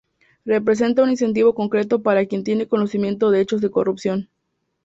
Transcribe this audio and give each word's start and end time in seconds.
Representa 0.45 1.03
un 1.03 1.11
incentivo 1.11 1.53
concreto 1.53 2.01
para 2.01 2.25
quien 2.25 2.43
tiene 2.43 2.67
conocimiento 2.67 3.29
de 3.29 3.41
hechos 3.41 3.61
de 3.61 3.69
corrupción. 3.69 4.29